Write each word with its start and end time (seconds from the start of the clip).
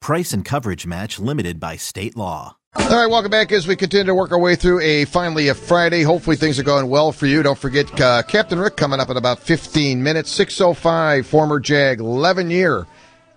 Price 0.00 0.32
and 0.32 0.44
coverage 0.44 0.86
match 0.86 1.18
limited 1.18 1.60
by 1.60 1.76
state 1.76 2.16
law. 2.16 2.56
All 2.74 2.88
right, 2.88 3.10
welcome 3.10 3.30
back 3.30 3.52
as 3.52 3.66
we 3.66 3.76
continue 3.76 4.06
to 4.06 4.14
work 4.14 4.32
our 4.32 4.38
way 4.38 4.56
through 4.56 4.80
a 4.80 5.04
finally 5.04 5.48
a 5.48 5.54
Friday. 5.54 6.02
Hopefully 6.02 6.36
things 6.36 6.58
are 6.58 6.62
going 6.62 6.88
well 6.88 7.12
for 7.12 7.26
you. 7.26 7.42
Don't 7.42 7.58
forget 7.58 8.00
uh, 8.00 8.22
Captain 8.22 8.58
Rick 8.58 8.76
coming 8.76 8.98
up 8.98 9.10
in 9.10 9.16
about 9.16 9.40
15 9.40 10.02
minutes. 10.02 10.30
605, 10.30 11.26
former 11.26 11.60
Jag, 11.60 12.00
11 12.00 12.50
year 12.50 12.86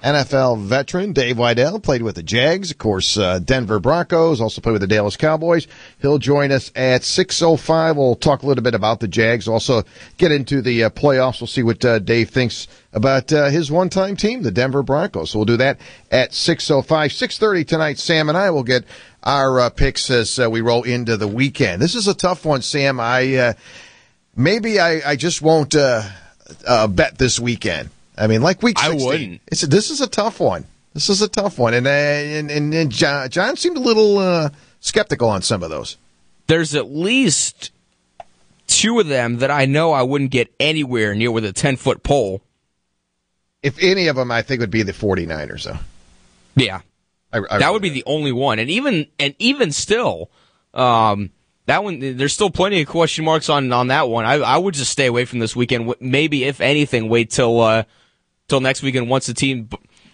NFL 0.04 0.60
veteran 0.60 1.14
Dave 1.14 1.38
Widell 1.38 1.82
played 1.82 2.02
with 2.02 2.16
the 2.16 2.24
Jags, 2.24 2.72
of 2.72 2.78
course, 2.78 3.18
uh, 3.18 3.40
Denver 3.40 3.80
Broncos, 3.80 4.42
also 4.42 4.60
played 4.60 4.74
with 4.74 4.82
the 4.82 4.88
Dallas 4.88 5.16
Cowboys. 5.16 5.66
He'll 6.02 6.18
join 6.18 6.52
us 6.52 6.72
at 6.76 7.04
6.05. 7.04 7.96
We'll 7.96 8.16
talk 8.16 8.44
a 8.44 8.46
little 8.46 8.64
bit 8.64 8.76
about 8.76 9.00
the 9.00 9.08
Jags, 9.08 9.48
also 9.48 9.84
get 10.18 10.34
into 10.34 10.62
the 10.62 10.84
uh, 10.84 10.90
playoffs. 10.90 11.40
We'll 11.40 11.48
see 11.48 11.64
what 11.64 11.86
uh, 11.86 12.00
Dave 12.00 12.32
thinks 12.32 12.68
about 12.92 13.32
uh, 13.32 13.48
his 13.48 13.72
one-time 13.72 14.18
team, 14.18 14.44
the 14.44 14.52
Denver 14.52 14.84
Broncos. 14.84 15.32
So 15.32 15.40
we'll 15.40 15.46
do 15.46 15.58
that 15.58 15.80
at 16.12 16.32
6.05. 16.32 16.84
6.30 16.86 17.66
tonight, 17.66 17.98
Sam 17.98 18.28
and 18.28 18.38
I 18.38 18.50
will 18.50 18.64
get 18.64 18.84
our 19.24 19.62
uh, 19.62 19.70
picks 19.70 20.10
as 20.10 20.38
uh, 20.38 20.50
we 20.50 20.60
roll 20.60 20.84
into 20.84 21.16
the 21.16 21.30
weekend. 21.30 21.82
This 21.82 21.96
is 21.96 22.10
a 22.10 22.14
tough 22.14 22.46
one, 22.46 22.62
Sam. 22.62 23.00
I 23.00 23.56
Maybe 24.36 24.80
I, 24.80 25.12
I 25.12 25.16
just 25.16 25.42
won't 25.42 25.74
bet 25.74 27.18
this 27.18 27.40
weekend. 27.40 27.90
I 28.18 28.28
mean, 28.28 28.42
like 28.42 28.62
week 28.62 28.78
16. 28.80 29.02
I 29.02 29.06
wouldn't. 29.06 29.42
It's, 29.48 29.62
this 29.62 29.90
is 29.90 30.02
a 30.02 30.08
tough 30.08 30.40
one. 30.40 30.66
This 30.94 31.10
is 31.10 31.22
a 31.22 31.28
tough 31.28 31.58
one. 31.58 31.74
And, 31.74 31.88
uh, 31.88 31.90
and, 31.90 32.52
and, 32.52 32.74
and 32.74 32.92
John, 32.92 33.30
John 33.30 33.58
seemed 33.58 33.78
a 33.78 33.82
little 33.82 34.20
uh, 34.20 34.50
skeptical 34.80 35.30
on 35.30 35.42
some 35.42 35.64
of 35.64 35.70
those. 35.70 35.98
There's 36.48 36.76
at 36.76 36.92
least 36.92 37.72
two 38.68 39.00
of 39.00 39.08
them 39.08 39.38
that 39.38 39.50
I 39.50 39.66
know 39.66 39.92
I 39.92 40.04
wouldn't 40.04 40.32
get 40.32 40.54
anywhere 40.60 41.16
near 41.16 41.32
with 41.32 41.46
a 41.46 41.54
10 41.54 41.78
foot 41.78 42.04
pole. 42.04 42.42
If 43.64 43.82
any 43.82 44.08
of 44.08 44.16
them, 44.16 44.30
I 44.30 44.42
think 44.42 44.60
would 44.60 44.72
be 44.72 44.84
the 44.84 44.92
49ers, 44.92 45.64
though. 45.64 45.80
Yeah. 46.56 46.82
I, 47.32 47.42
I 47.50 47.58
that 47.60 47.74
would 47.74 47.82
be 47.82 47.90
the 47.90 48.04
only 48.06 48.32
one. 48.32 48.60
And 48.60 48.70
even, 48.70 49.08
and 49.20 49.34
even 49.40 49.72
still, 49.72 50.30
um, 50.74 51.32
that 51.66 51.84
one, 51.84 52.18
there's 52.18 52.34
still 52.34 52.52
plenty 52.52 52.82
of 52.82 52.88
question 52.88 53.26
marks 53.26 53.50
on, 53.50 53.72
on 53.72 53.88
that 53.88 54.10
one. 54.10 54.26
I, 54.26 54.34
I 54.36 54.58
would 54.58 54.76
just 54.76 54.92
stay 54.92 55.08
away 55.08 55.26
from 55.26 55.40
this 55.40 55.56
weekend. 55.56 55.96
Maybe, 56.00 56.44
if 56.44 56.62
anything, 56.62 57.10
wait 57.10 57.32
till, 57.32 57.60
uh, 57.62 57.84
till 58.54 58.62
next 58.62 58.84
weekend 58.84 59.10
once 59.10 59.26
the 59.26 59.34
team 59.34 59.68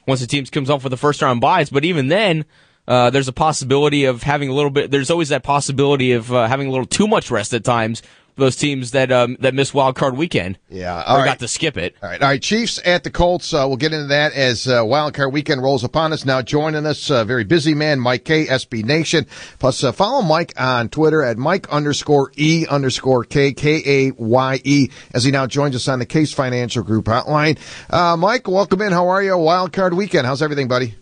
once 0.07 0.21
the 0.21 0.27
team 0.27 0.45
comes 0.45 0.69
off 0.69 0.81
for 0.81 0.87
the 0.87 0.95
first 0.95 1.21
round 1.21 1.41
byes. 1.41 1.69
But 1.69 1.83
even 1.83 2.07
then, 2.07 2.45
uh, 2.87 3.09
there's 3.09 3.27
a 3.27 3.33
possibility 3.33 4.05
of 4.05 4.23
having 4.23 4.47
a 4.47 4.53
little 4.53 4.71
bit. 4.71 4.91
There's 4.91 5.11
always 5.11 5.27
that 5.29 5.43
possibility 5.43 6.13
of 6.13 6.31
uh, 6.31 6.47
having 6.47 6.67
a 6.67 6.71
little 6.71 6.85
too 6.85 7.05
much 7.05 7.29
rest 7.29 7.53
at 7.53 7.65
times 7.65 8.01
those 8.39 8.55
teams 8.55 8.91
that 8.91 9.11
um, 9.11 9.37
that 9.39 9.53
missed 9.53 9.73
wild 9.73 9.95
card 9.95 10.17
weekend. 10.17 10.57
Yeah, 10.69 11.03
or 11.07 11.19
right. 11.19 11.25
got 11.25 11.39
to 11.39 11.47
skip 11.47 11.77
it. 11.77 11.95
All 12.01 12.09
right, 12.09 12.21
all 12.21 12.27
right. 12.29 12.41
Chiefs 12.41 12.79
at 12.85 13.03
the 13.03 13.11
Colts. 13.11 13.53
Uh, 13.53 13.65
we'll 13.67 13.77
get 13.77 13.93
into 13.93 14.07
that 14.07 14.33
as 14.33 14.67
uh, 14.67 14.83
wild 14.85 15.13
card 15.13 15.31
weekend 15.33 15.61
rolls 15.61 15.83
upon 15.83 16.13
us. 16.13 16.25
Now 16.25 16.41
joining 16.41 16.85
us, 16.85 17.11
uh, 17.11 17.23
very 17.25 17.43
busy 17.43 17.73
man, 17.73 17.99
Mike 17.99 18.25
Kaye, 18.25 18.45
SB 18.45 18.83
Nation. 18.83 19.27
Plus, 19.59 19.83
uh, 19.83 19.91
follow 19.91 20.21
Mike 20.21 20.53
on 20.57 20.89
Twitter 20.89 21.23
at 21.23 21.37
Mike 21.37 21.69
underscore 21.69 22.31
E 22.35 22.65
underscore 22.69 23.23
K 23.23 23.53
K 23.53 23.81
A 23.85 24.11
Y 24.11 24.61
E 24.63 24.89
as 25.13 25.23
he 25.23 25.31
now 25.31 25.45
joins 25.45 25.75
us 25.75 25.87
on 25.87 25.99
the 25.99 26.05
Case 26.05 26.33
Financial 26.33 26.83
Group 26.83 27.05
hotline. 27.05 27.59
Uh, 27.89 28.17
Mike, 28.17 28.47
welcome 28.47 28.81
in. 28.81 28.91
How 28.91 29.09
are 29.09 29.21
you? 29.21 29.37
Wild 29.37 29.73
card 29.73 29.93
weekend. 29.93 30.25
How's 30.25 30.41
everything, 30.41 30.67
buddy? 30.67 30.95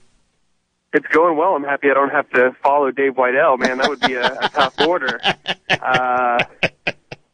It's 0.93 1.07
going 1.07 1.37
well. 1.37 1.53
I'm 1.53 1.63
happy 1.63 1.91
I 1.91 1.93
don't 1.93 2.09
have 2.09 2.29
to 2.31 2.55
follow 2.63 2.91
Dave 2.91 3.15
Widell. 3.15 3.59
Man, 3.59 3.77
that 3.77 3.89
would 3.89 3.99
be 3.99 4.13
a, 4.13 4.25
a 4.25 4.49
tough 4.49 4.79
order. 4.81 5.19
Uh, 5.69 6.39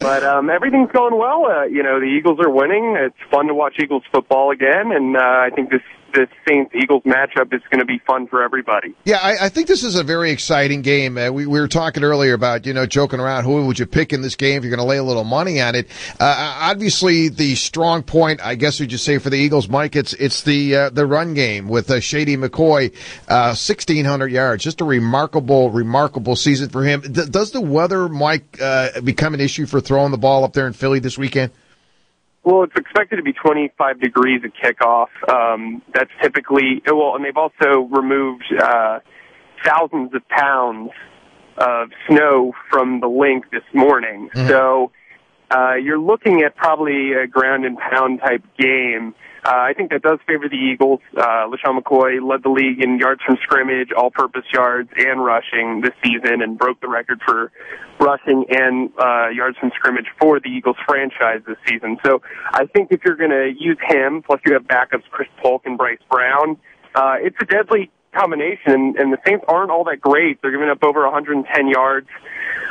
but 0.04 0.24
um, 0.24 0.50
everything's 0.50 0.92
going 0.92 1.18
well. 1.18 1.46
Uh, 1.46 1.64
you 1.64 1.82
know, 1.82 2.00
the 2.00 2.06
Eagles 2.06 2.40
are 2.40 2.50
winning. 2.50 2.96
It's 3.00 3.32
fun 3.32 3.48
to 3.48 3.54
watch 3.54 3.76
Eagles 3.82 4.04
football 4.12 4.52
again, 4.52 4.92
and 4.92 5.16
uh, 5.16 5.20
I 5.20 5.50
think 5.56 5.70
this 5.70 5.82
this 6.14 6.30
Saints 6.48 6.72
Eagles 6.76 7.04
matchup 7.04 7.54
is 7.54 7.62
going 7.70 7.80
to 7.80 7.86
be 7.86 8.00
fun 8.06 8.28
for 8.28 8.44
everybody. 8.44 8.94
Yeah, 9.04 9.18
I, 9.22 9.46
I 9.46 9.50
think 9.50 9.68
this 9.68 9.84
is 9.84 9.96
a 9.96 10.04
very 10.04 10.32
exciting 10.32 10.82
game. 10.82 11.18
Uh, 11.18 11.32
we, 11.32 11.46
we 11.48 11.60
were 11.60 11.68
talking 11.68 12.04
earlier 12.04 12.34
about 12.34 12.66
you 12.66 12.74
know 12.74 12.86
joking 12.86 13.20
around 13.20 13.46
who 13.46 13.66
would 13.66 13.80
you 13.80 13.86
pick 13.86 14.14
in 14.14 14.22
this 14.22 14.36
game 14.36 14.58
if 14.58 14.64
you're 14.64 14.76
going 14.76 14.86
to 14.86 14.90
lay 14.90 14.98
a 14.98 15.04
little 15.04 15.24
money 15.24 15.60
on 15.62 15.76
it. 15.76 15.88
Uh, 16.20 16.58
obviously, 16.62 17.30
the 17.30 17.56
strong 17.56 18.04
point, 18.04 18.42
I 18.46 18.56
guess, 18.56 18.80
would 18.80 18.92
you 18.92 18.98
say 18.98 19.18
for 19.18 19.30
the 19.30 19.38
Eagles, 19.38 19.68
Mike? 19.68 19.96
It's 19.96 20.14
it's 20.14 20.44
the 20.44 20.76
uh, 20.76 20.90
the 20.90 21.06
run 21.06 21.34
game 21.34 21.68
with 21.68 21.90
uh, 21.90 22.00
Shady 22.00 22.38
McCoy, 22.38 22.94
uh, 23.28 23.56
1600 23.58 24.32
yards, 24.32 24.64
just 24.64 24.82
a 24.82 24.86
remarkable 24.86 25.72
remarkable 25.72 26.36
season 26.36 26.70
for 26.70 26.84
him. 26.84 27.02
D- 27.02 27.26
does 27.30 27.52
the 27.52 27.62
weather, 27.62 28.08
Mike, 28.08 28.62
uh, 28.62 29.02
become 29.02 29.34
an 29.34 29.40
issue 29.40 29.66
for 29.66 29.82
throwing 29.94 30.12
the 30.12 30.18
ball 30.18 30.44
up 30.44 30.54
there 30.54 30.66
in 30.66 30.74
Philly 30.74 30.98
this 30.98 31.20
weekend? 31.20 31.52
Well, 32.44 32.64
it's 32.64 32.74
expected 32.76 33.18
to 33.18 33.22
be 33.22 33.32
25 33.32 34.02
degrees 34.02 34.42
at 34.44 34.52
kickoff. 34.56 35.10
Um, 35.32 35.84
that's 35.94 36.10
typically 36.20 36.82
well, 36.88 37.16
and 37.16 37.24
they've 37.24 37.38
also 37.38 37.82
removed 37.92 38.44
uh, 38.60 39.00
thousands 39.64 40.16
of 40.16 40.28
pounds 40.30 40.90
of 41.60 41.90
snow 42.08 42.54
from 42.72 43.02
the 43.02 43.08
Linc 43.08 43.52
this 43.52 43.62
morning. 43.72 44.32
Mm-hmm. 44.34 44.48
So 44.48 44.92
uh, 45.54 45.76
you're 45.76 46.00
looking 46.00 46.42
at 46.42 46.56
probably 46.56 47.14
a 47.14 47.28
ground 47.28 47.66
and 47.66 47.78
pound 47.78 48.20
type 48.20 48.44
game. 48.58 49.14
Uh, 49.46 49.52
I 49.52 49.74
think 49.74 49.92
that 49.92 50.02
does 50.02 50.20
favor 50.26 50.48
the 50.48 50.56
Eagles. 50.56 51.02
Uh, 51.18 51.52
LeSean 51.52 51.78
McCoy 51.78 52.26
led 52.26 52.44
the 52.44 52.50
league 52.50 52.82
in 52.82 52.98
yards 52.98 53.22
from 53.26 53.38
scrimmage, 53.44 53.90
all-purpose 53.92 54.46
yards, 54.54 54.90
and 54.98 55.24
rushing 55.24 55.82
this 55.82 55.92
season, 56.02 56.42
and 56.42 56.58
broke 56.58 56.80
the 56.80 56.88
record 56.88 57.20
for 57.26 57.52
rushing 58.00 58.46
and 58.50 58.90
uh, 58.98 59.28
yards 59.30 59.58
from 59.58 59.70
scrimmage 59.76 60.08
for 60.20 60.40
the 60.40 60.48
Eagles 60.48 60.78
franchise 60.88 61.42
this 61.46 61.58
season. 61.68 61.98
So 62.06 62.22
I 62.54 62.66
think 62.68 62.92
if 62.92 63.02
you're 63.06 63.18
going 63.18 63.32
to 63.32 63.52
use 63.60 63.78
him, 63.90 64.24
plus 64.26 64.40
you 64.46 64.54
have 64.54 64.64
backups 64.64 65.04
Chris 65.12 65.28
Polk 65.42 65.64
and 65.66 65.78
Bryce 65.78 66.00
Brown, 66.10 66.58
uh, 66.96 67.16
it's 67.20 67.38
a 67.42 67.46
deadly 67.46 67.92
combination, 68.14 68.96
and 68.98 69.12
the 69.12 69.18
Saints 69.26 69.46
aren't 69.48 69.72
all 69.72 69.84
that 69.86 70.02
great. 70.02 70.42
They're 70.42 70.52
giving 70.52 70.70
up 70.70 70.84
over 70.84 71.04
110 71.04 71.68
yards 71.68 72.08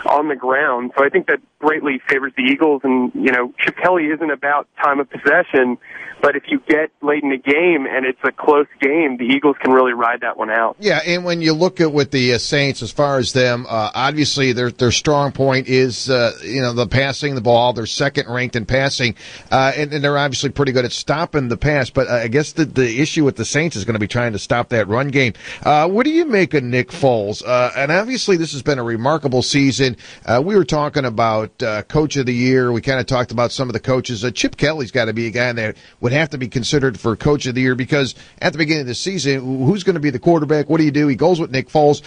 on 0.07 0.29
the 0.29 0.37
ground. 0.37 0.93
So 0.97 1.05
I 1.05 1.09
think 1.09 1.27
that 1.27 1.41
greatly 1.59 2.01
favors 2.09 2.33
the 2.37 2.43
Eagles. 2.43 2.83
And, 2.85 3.13
you 3.15 3.31
know, 3.33 3.53
Chip 3.59 3.77
Kelly 3.77 4.07
isn't 4.07 4.31
about 4.31 4.69
time 4.83 5.01
of 5.01 5.09
possession, 5.09 5.79
but 6.23 6.37
if 6.37 6.45
you 6.47 6.61
get 6.69 6.93
late 7.03 7.25
in 7.25 7.31
the 7.31 7.37
game 7.37 7.85
and 7.85 8.07
it's 8.07 8.19
a 8.23 8.31
close 8.31 8.69
game, 8.81 9.17
the 9.17 9.25
Eagles 9.25 9.57
can 9.61 9.73
really 9.73 9.93
ride 9.93 10.21
that 10.21 10.37
one 10.37 10.51
out. 10.51 10.77
Yeah, 10.79 11.01
and 11.05 11.25
when 11.25 11.43
you 11.43 11.53
look 11.53 11.81
at 11.81 11.93
with 11.93 12.13
the 12.13 12.35
uh, 12.35 12.39
Saints, 12.39 12.81
as 12.81 12.93
far 12.93 13.19
as 13.19 13.33
them, 13.33 13.67
uh, 13.69 13.91
obviously 13.93 14.53
their 14.53 14.71
their 14.71 14.93
strong 14.93 15.33
point 15.33 15.67
is, 15.67 16.09
uh, 16.09 16.33
you 16.45 16.61
know, 16.61 16.75
the 16.75 16.87
passing 16.87 17.35
the 17.35 17.41
ball. 17.41 17.73
They're 17.73 17.87
second 17.87 18.33
ranked 18.33 18.55
in 18.55 18.67
passing, 18.67 19.17
uh, 19.51 19.73
and, 19.77 19.93
and, 19.93 20.05
they're 20.05 20.17
obviously 20.17 20.51
pretty 20.51 20.71
good 20.71 20.85
at 20.85 20.93
stopping 20.93 21.49
the 21.49 21.57
pass. 21.57 21.91
But 21.91 22.07
uh, 22.07 22.15
I 22.15 22.29
guess 22.29 22.53
the, 22.53 22.67
the 22.67 23.01
issue 23.01 23.25
with 23.25 23.35
the 23.35 23.45
Saints 23.45 23.75
is 23.75 23.85
going 23.85 23.95
to 23.95 24.01
be 24.01 24.07
trying 24.07 24.33
to 24.33 24.39
stop 24.39 24.69
that 24.69 24.87
run 24.87 25.09
game. 25.09 25.32
Uh, 25.63 25.89
what 25.89 26.05
do 26.05 26.11
you 26.11 26.25
make 26.25 26.55
of 26.55 26.63
Nick 26.63 26.91
Foles? 26.91 27.43
Uh, 27.47 27.71
and 27.77 27.93
obviously, 27.93 28.37
this 28.37 28.53
has 28.53 28.63
been 28.63 28.79
a 28.79 28.83
remarkable 28.83 29.43
season. 29.43 29.97
Uh, 30.27 30.43
we 30.45 30.55
were 30.55 30.65
talking 30.65 31.05
about 31.05 31.63
uh, 31.63 31.83
Coach 31.83 32.17
of 32.17 32.27
the 32.27 32.35
Year. 32.35 32.73
We 32.73 32.81
kind 32.81 33.01
of 33.01 33.07
talked 33.07 33.33
about 33.33 33.53
some 33.53 33.69
of 33.69 33.73
the 33.73 33.81
coaches. 33.81 34.25
Uh, 34.25 34.31
Chip 34.31 34.57
Kelly's 34.57 34.91
got 34.91 35.07
to 35.07 35.13
be 35.13 35.27
a 35.27 35.31
guy 35.31 35.53
that 35.53 35.77
would 36.01 36.13
have 36.13 36.31
to 36.31 36.39
be 36.39 36.49
considered 36.49 36.99
for 36.99 37.17
Coach 37.17 37.47
of 37.47 37.55
the 37.55 37.61
Year 37.61 37.75
because 37.75 38.15
at 38.41 38.53
the 38.53 38.59
beginning 38.59 38.83
of 38.83 38.87
the 38.89 38.95
season, 38.95 39.65
who's 39.65 39.85
going 39.85 39.95
to 39.95 40.01
be 40.01 40.11
the 40.11 40.19
quarterback? 40.19 40.69
What 40.69 40.79
do 40.79 40.85
you 40.85 40.91
do? 40.91 41.09
He 41.09 41.17
goes 41.17 41.41
with 41.41 41.51
Nick 41.51 41.69
Foles. 41.69 42.03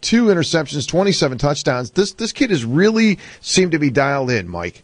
Two 0.00 0.26
interceptions, 0.26 0.86
27 0.86 1.38
touchdowns. 1.38 1.90
This 1.90 2.12
this 2.12 2.32
kid 2.32 2.50
has 2.50 2.64
really 2.64 3.18
seemed 3.40 3.72
to 3.72 3.78
be 3.78 3.90
dialed 3.90 4.30
in, 4.30 4.48
Mike. 4.48 4.82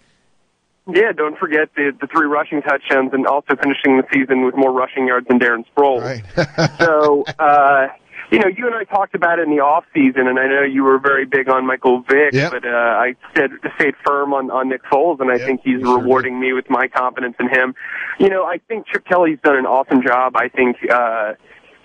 Yeah, 0.89 1.13
don't 1.13 1.39
forget 1.39 1.69
the 1.77 1.93
the 2.01 2.07
three 2.09 2.27
rushing 2.27 2.61
touchdowns 2.63 3.13
and 3.13 3.27
also 3.27 3.55
finishing 3.57 3.99
the 3.99 4.05
season 4.13 4.45
with 4.45 4.57
more 4.57 4.73
rushing 4.73 5.07
yards 5.07 5.29
than 5.29 5.39
Darren 5.39 5.65
Sproles. 5.75 6.03
Right. 6.03 6.79
so, 6.81 7.23
uh, 7.39 7.89
you 8.33 8.39
know, 8.41 8.49
you 8.49 8.67
and 8.67 8.75
I 8.75 8.85
talked 8.85 9.15
about 9.15 9.39
it 9.39 9.43
in 9.47 9.55
the 9.55 9.63
off 9.63 9.85
season, 9.95 10.27
and 10.27 10.39
I 10.39 10.49
know 10.49 10.63
you 10.63 10.83
were 10.83 10.99
very 10.99 11.25
big 11.27 11.49
on 11.49 11.67
Michael 11.67 12.01
Vick, 12.01 12.33
Yep. 12.33 12.51
but 12.51 12.65
uh, 12.67 12.69
I 12.71 13.15
stayed, 13.33 13.51
stayed 13.77 13.95
firm 14.05 14.33
on, 14.33 14.51
on 14.51 14.71
Nick 14.71 14.83
Foles, 14.85 15.21
and 15.21 15.31
I 15.31 15.37
Yep, 15.37 15.47
think 15.47 15.61
he's 15.63 15.81
sure 15.81 15.99
rewarding 15.99 16.41
me 16.41 16.53
with 16.55 16.69
my 16.71 16.89
confidence 16.89 17.37
in 17.39 17.49
him. 17.49 17.75
You 18.19 18.31
know, 18.31 18.45
I 18.45 18.59
think 18.69 18.87
Chip 18.87 19.05
Kelly's 19.05 19.39
done 19.45 19.57
an 19.57 19.67
awesome 19.67 20.03
job. 20.03 20.35
I 20.37 20.49
think 20.49 20.79
uh, 20.91 21.35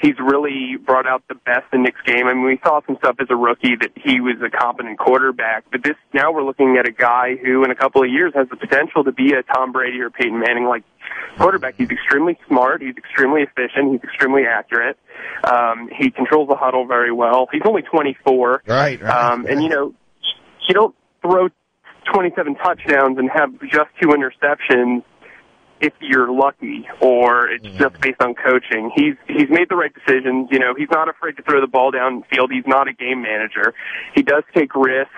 he's 0.02 0.16
really 0.20 0.78
brought 0.78 1.08
out 1.08 1.24
the 1.28 1.36
best 1.36 1.66
in 1.74 1.84
Nick's 1.84 2.02
game. 2.06 2.28
I 2.28 2.34
mean, 2.34 2.46
we 2.46 2.60
saw 2.64 2.82
some 2.86 2.98
stuff 2.98 3.16
as 3.20 3.28
a 3.30 3.36
rookie 3.36 3.76
that 3.80 3.92
he 3.96 4.22
was 4.22 4.36
a 4.46 4.50
competent 4.50 5.00
quarterback, 5.00 5.66
but 5.72 5.84
this 5.84 5.96
now 6.14 6.32
we're 6.32 6.44
looking 6.44 6.78
at 6.80 6.88
a 6.88 6.92
guy 6.92 7.36
who, 7.36 7.64
in 7.64 7.72
a 7.72 7.76
couple 7.76 8.04
of 8.04 8.10
years, 8.10 8.34
has 8.36 8.48
the 8.50 8.56
potential 8.56 9.04
to 9.04 9.12
be 9.12 9.34
a 9.34 9.44
Tom 9.44 9.72
Brady 9.72 10.00
or 10.00 10.10
Peyton 10.10 10.40
Manning 10.40 10.66
like 10.66 10.84
quarterback. 11.38 11.76
He's 11.78 11.90
extremely 11.90 12.38
smart. 12.48 12.82
He's 12.82 12.96
extremely 12.98 13.42
efficient. 13.42 13.92
He's 13.92 14.04
extremely 14.04 14.44
accurate. 14.46 14.98
Um, 15.50 15.90
he 15.98 16.12
controls 16.12 16.48
the 16.50 16.56
huddle 16.56 16.86
very 16.86 17.12
well. 17.12 17.48
He's 17.52 17.64
only 17.66 17.82
24. 17.82 18.64
Right, 18.66 19.02
right. 19.02 19.10
Um, 19.10 19.46
and 19.46 19.62
you 19.62 19.70
know, 19.70 19.94
you 20.68 20.74
don't 20.74 20.96
throw 21.22 21.50
27 22.14 22.56
touchdowns 22.56 23.18
and 23.18 23.30
have 23.34 23.52
just 23.62 23.90
two 24.02 24.10
interceptions 24.10 25.04
if 25.80 25.94
you're 26.00 26.32
lucky 26.32 26.88
or 27.00 27.50
it's 27.50 27.68
just 27.78 28.00
based 28.02 28.22
on 28.22 28.34
coaching. 28.36 28.92
He's 28.96 29.16
he's 29.28 29.50
made 29.50 29.70
the 29.70 29.76
right 29.76 29.94
decisions. 29.94 30.50
You 30.52 30.60
know, 30.60 30.74
he's 30.76 30.90
not 30.90 31.10
afraid 31.10 31.38
to 31.38 31.44
throw 31.44 31.62
the 31.62 31.68
ball 31.68 31.92
downfield. 31.92 32.52
He's 32.52 32.66
not 32.66 32.88
a 32.88 32.94
game 32.94 33.22
manager. 33.22 33.74
He 34.16 34.24
does 34.24 34.44
take 34.54 34.76
risks. 34.76 35.14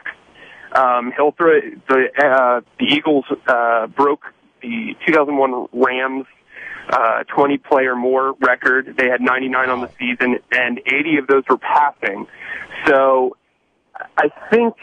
Um, 0.71 1.11
he'll 1.15 1.31
throw 1.31 1.59
the 1.87 2.07
uh, 2.17 2.61
the 2.79 2.85
Eagles 2.85 3.25
uh, 3.47 3.87
broke 3.87 4.25
the 4.61 4.95
2001 5.05 5.67
Rams 5.73 6.25
uh, 6.89 7.23
20 7.23 7.57
play 7.59 7.85
or 7.85 7.95
more 7.95 8.33
record. 8.39 8.95
They 8.97 9.07
had 9.07 9.21
99 9.21 9.69
on 9.69 9.81
the 9.81 9.89
season, 9.99 10.39
and 10.51 10.79
80 10.85 11.17
of 11.17 11.27
those 11.27 11.43
were 11.49 11.57
passing. 11.57 12.27
So 12.87 13.37
I 14.17 14.29
think 14.49 14.75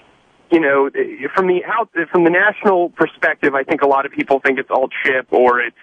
you 0.51 0.61
know 0.61 0.91
from 1.35 1.47
the 1.47 1.65
out 1.65 1.91
from 2.11 2.25
the 2.25 2.31
national 2.31 2.91
perspective, 2.91 3.55
I 3.55 3.65
think 3.65 3.83
a 3.83 3.87
lot 3.87 4.07
of 4.07 4.13
people 4.13 4.41
think 4.41 4.59
it's 4.59 4.71
all 4.71 4.89
chip 5.05 5.27
or 5.31 5.61
it's 5.61 5.77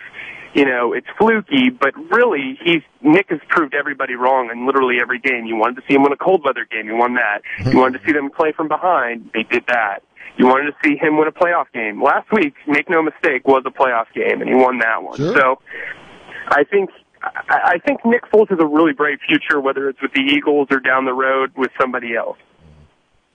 you 0.54 0.66
know 0.66 0.94
it's 0.94 1.08
fluky, 1.18 1.70
but 1.70 1.94
really 2.12 2.58
he's 2.64 2.82
Nick 3.02 3.30
has 3.30 3.40
proved 3.50 3.74
everybody 3.74 4.16
wrong 4.16 4.50
in 4.52 4.66
literally 4.66 4.98
every 5.02 5.20
game. 5.20 5.46
You 5.46 5.56
wanted 5.56 5.76
to 5.78 5.82
see 5.88 5.96
him 5.96 6.04
win 6.04 6.14
a 6.14 6.18
cold 6.18 6.44
weather 6.46 6.66
game, 6.70 6.88
you 6.88 6.96
won 6.96 7.16
that. 7.16 7.42
You 7.66 7.78
wanted 7.78 8.00
to 8.00 8.06
see 8.06 8.14
them 8.14 8.30
play 8.30 8.52
from 8.52 8.68
behind, 8.68 9.30
they 9.34 9.44
did 9.44 9.64
that. 9.68 10.04
You 10.38 10.48
wanted 10.48 10.72
to 10.72 10.76
see 10.84 10.96
him 10.96 11.18
win 11.18 11.28
a 11.28 11.32
playoff 11.32 11.72
game. 11.74 12.02
Last 12.02 12.32
week, 12.32 12.56
make 12.66 12.90
no 12.90 13.04
mistake, 13.04 13.48
was 13.48 13.64
a 13.68 13.70
playoff 13.70 14.12
game, 14.16 14.42
and 14.42 14.50
he 14.50 14.56
won 14.56 14.80
that 14.80 15.04
one. 15.04 15.18
Sure. 15.18 15.36
So 15.36 15.60
I 16.48 16.64
think 16.64 16.90
I 17.22 17.74
I 17.76 17.78
think 17.86 18.06
Nick 18.06 18.24
Foles 18.32 18.50
has 18.50 18.60
a 18.60 18.66
really 18.66 18.94
bright 18.94 19.20
future, 19.28 19.60
whether 19.60 19.90
it's 19.90 20.02
with 20.02 20.14
the 20.14 20.22
Eagles 20.22 20.68
or 20.72 20.80
down 20.80 21.06
the 21.06 21.14
road 21.14 21.52
with 21.56 21.72
somebody 21.80 22.16
else. 22.16 22.38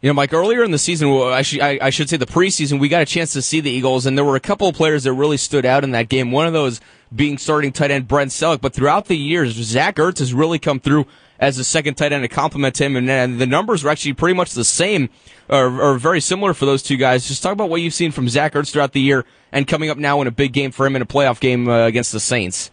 You 0.00 0.10
know, 0.10 0.14
Mike, 0.14 0.32
earlier 0.32 0.62
in 0.62 0.70
the 0.70 0.78
season, 0.78 1.10
well, 1.10 1.34
actually, 1.34 1.60
I, 1.60 1.86
I 1.86 1.90
should 1.90 2.08
say 2.08 2.16
the 2.16 2.24
preseason, 2.24 2.78
we 2.78 2.88
got 2.88 3.02
a 3.02 3.06
chance 3.06 3.32
to 3.32 3.42
see 3.42 3.58
the 3.58 3.70
Eagles, 3.70 4.06
and 4.06 4.16
there 4.16 4.24
were 4.24 4.36
a 4.36 4.40
couple 4.40 4.68
of 4.68 4.76
players 4.76 5.02
that 5.04 5.12
really 5.12 5.36
stood 5.36 5.66
out 5.66 5.82
in 5.82 5.90
that 5.90 6.08
game. 6.08 6.30
One 6.30 6.46
of 6.46 6.52
those 6.52 6.80
being 7.14 7.36
starting 7.36 7.72
tight 7.72 7.90
end 7.90 8.06
Brent 8.06 8.30
Celek. 8.30 8.60
But 8.60 8.74
throughout 8.74 9.06
the 9.06 9.16
years, 9.16 9.54
Zach 9.54 9.96
Ertz 9.96 10.18
has 10.20 10.32
really 10.32 10.60
come 10.60 10.78
through 10.78 11.06
as 11.40 11.58
a 11.58 11.64
second 11.64 11.94
tight 11.94 12.12
end 12.12 12.22
to 12.22 12.28
complement 12.28 12.80
him, 12.80 12.94
and, 12.94 13.10
and 13.10 13.40
the 13.40 13.46
numbers 13.46 13.84
are 13.84 13.88
actually 13.88 14.12
pretty 14.12 14.34
much 14.34 14.52
the 14.52 14.64
same, 14.64 15.08
or, 15.48 15.80
or 15.80 15.98
very 15.98 16.20
similar 16.20 16.54
for 16.54 16.64
those 16.66 16.82
two 16.82 16.96
guys. 16.96 17.26
Just 17.26 17.42
talk 17.42 17.52
about 17.52 17.68
what 17.68 17.80
you've 17.80 17.94
seen 17.94 18.12
from 18.12 18.28
Zach 18.28 18.54
Ertz 18.54 18.72
throughout 18.72 18.92
the 18.92 19.00
year, 19.00 19.24
and 19.50 19.66
coming 19.66 19.90
up 19.90 19.98
now 19.98 20.20
in 20.20 20.28
a 20.28 20.32
big 20.32 20.52
game 20.52 20.70
for 20.70 20.86
him 20.86 20.94
in 20.94 21.02
a 21.02 21.06
playoff 21.06 21.40
game 21.40 21.68
uh, 21.68 21.86
against 21.86 22.12
the 22.12 22.20
Saints. 22.20 22.70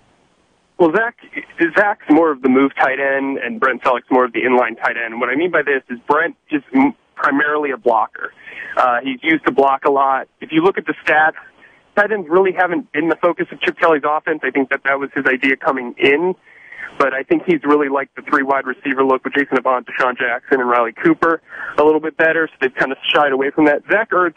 Well, 0.78 0.92
Zach, 0.92 1.16
Zach's 1.76 2.06
more 2.10 2.32
of 2.32 2.42
the 2.42 2.50
move 2.50 2.76
tight 2.76 3.00
end, 3.00 3.38
and 3.38 3.60
Brent 3.60 3.82
Celek's 3.84 4.12
more 4.12 4.26
of 4.26 4.34
the 4.34 4.42
inline 4.42 4.78
tight 4.78 4.98
end. 4.98 5.20
What 5.20 5.30
I 5.30 5.36
mean 5.36 5.52
by 5.52 5.62
this 5.62 5.84
is 5.90 6.00
Brent 6.08 6.36
m- 6.74 6.94
primarily 7.16 7.72
a 7.72 7.78
blocker. 7.78 8.34
Uh, 8.78 9.00
he's 9.04 9.20
used 9.24 9.46
to 9.46 9.52
block 9.52 9.86
a 9.86 9.92
lot. 9.92 10.28
If 10.42 10.52
you 10.52 10.62
look 10.62 10.78
at 10.78 10.86
the 10.86 10.94
stats, 11.06 11.36
tight 11.96 12.12
ends 12.12 12.28
really 12.30 12.52
haven't 12.52 12.92
been 12.92 13.10
the 13.10 13.16
focus 13.22 13.48
of 13.52 13.60
Chip 13.62 13.78
Kelly's 13.80 14.04
offense. 14.06 14.42
I 14.44 14.52
think 14.52 14.70
that 14.70 14.82
that 14.84 15.00
was 15.00 15.10
his 15.16 15.26
idea 15.26 15.56
coming 15.56 15.96
in. 15.98 16.36
But 16.98 17.14
I 17.14 17.24
think 17.24 17.44
he's 17.46 17.64
really 17.64 17.90
liked 17.90 18.16
the 18.16 18.22
three 18.22 18.44
wide 18.44 18.66
receiver 18.66 19.04
look 19.04 19.24
with 19.24 19.34
Jason 19.34 19.58
Avant, 19.58 19.88
DeSean 19.88 20.18
Jackson, 20.18 20.62
and 20.62 20.70
Riley 20.70 20.94
Cooper 20.94 21.42
a 21.78 21.84
little 21.84 22.00
bit 22.00 22.18
better. 22.18 22.48
So 22.48 22.56
they've 22.62 22.76
kind 22.76 22.92
of 22.92 22.98
shied 23.14 23.32
away 23.32 23.52
from 23.52 23.66
that. 23.66 23.84
Zach 23.92 24.12
Ertz 24.12 24.36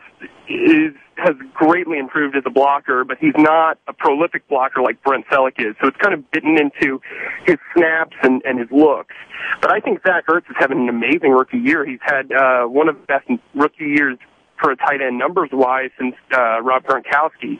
is 0.48 0.94
has 1.18 1.34
greatly 1.52 1.98
improved 1.98 2.36
as 2.36 2.44
a 2.46 2.50
blocker, 2.50 3.04
but 3.04 3.18
he's 3.18 3.34
not 3.36 3.78
a 3.88 3.92
prolific 3.92 4.46
blocker 4.48 4.80
like 4.80 5.02
Brent 5.02 5.26
Celek 5.26 5.58
is. 5.58 5.74
So 5.80 5.88
it's 5.88 5.96
kind 5.96 6.14
of 6.14 6.30
bitten 6.30 6.56
into 6.56 7.00
his 7.44 7.56
snaps 7.74 8.16
and, 8.22 8.40
and 8.44 8.58
his 8.58 8.68
looks. 8.70 9.14
But 9.60 9.72
I 9.72 9.80
think 9.80 10.00
Zach 10.06 10.26
Ertz 10.28 10.48
is 10.48 10.56
having 10.58 10.78
an 10.78 10.88
amazing 10.88 11.32
rookie 11.32 11.58
year. 11.58 11.84
He's 11.84 11.98
had 12.02 12.30
uh, 12.30 12.66
one 12.66 12.88
of 12.88 12.96
the 12.96 13.06
best 13.06 13.28
rookie 13.54 13.94
years 13.96 14.16
for 14.60 14.70
a 14.70 14.76
tight 14.76 15.00
end 15.00 15.18
numbers 15.18 15.50
wise 15.52 15.90
since 15.98 16.14
uh, 16.32 16.60
Rob 16.62 16.84
Gronkowski. 16.84 17.58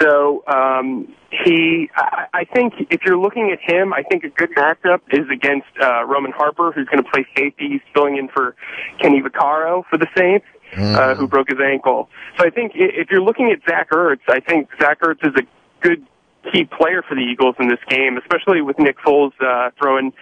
So 0.00 0.42
um, 0.46 1.14
he, 1.30 1.90
I, 1.94 2.26
I 2.32 2.44
think 2.44 2.74
if 2.90 3.02
you're 3.04 3.18
looking 3.18 3.50
at 3.52 3.60
him, 3.60 3.92
I 3.92 4.02
think 4.02 4.24
a 4.24 4.30
good 4.30 4.50
matchup 4.54 5.00
is 5.10 5.28
against 5.32 5.68
uh, 5.80 6.04
Roman 6.04 6.32
Harper, 6.32 6.72
who's 6.72 6.86
going 6.88 7.02
to 7.02 7.10
play 7.10 7.26
safety. 7.36 7.68
He's 7.68 7.80
filling 7.94 8.16
in 8.16 8.28
for 8.28 8.56
Kenny 9.00 9.20
Vaccaro 9.20 9.84
for 9.88 9.98
the 9.98 10.08
Saints. 10.16 10.46
Uh, 10.72 11.16
who 11.16 11.26
broke 11.26 11.48
his 11.48 11.58
ankle? 11.58 12.08
So 12.38 12.46
I 12.46 12.50
think 12.50 12.72
if 12.76 13.10
you're 13.10 13.20
looking 13.20 13.50
at 13.50 13.58
Zach 13.68 13.90
Ertz, 13.90 14.20
I 14.28 14.38
think 14.38 14.68
Zach 14.80 15.00
Ertz 15.00 15.26
is 15.26 15.34
a 15.34 15.42
good 15.80 16.06
key 16.52 16.64
player 16.64 17.02
for 17.02 17.14
the 17.14 17.22
Eagles 17.22 17.56
in 17.58 17.68
this 17.68 17.80
game, 17.88 18.16
especially 18.16 18.62
with 18.62 18.78
Nick 18.78 18.98
Foles 18.98 19.32
uh, 19.40 19.70
throwing 19.78 20.12